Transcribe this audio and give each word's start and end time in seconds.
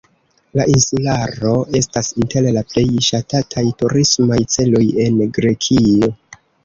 La 0.59 0.63
insularo 0.75 1.51
estas 1.79 2.09
inter 2.23 2.47
la 2.55 2.63
plej 2.71 2.85
ŝatataj 3.09 3.65
turismaj 3.83 4.41
celoj 4.57 4.83
en 5.05 5.21
Grekio. 5.37 6.11